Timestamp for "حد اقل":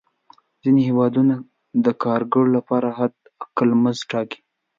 2.97-3.69